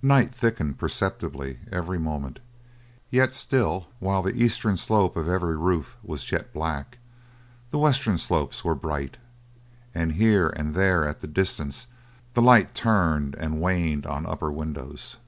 [0.00, 2.38] Night thickened perceptibly every moment,
[3.10, 6.96] yet still while the eastern slope of every roof was jet black,
[7.70, 9.18] the western slopes were bright,
[9.94, 11.88] and here and there at the distance
[12.32, 15.18] the light turned and waned on upper windows.